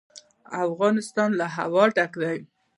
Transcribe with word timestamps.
افغانستان 0.65 1.29
له 1.39 1.45
هوا 1.55 1.83
ډک 1.95 2.11
دی. 2.21 2.37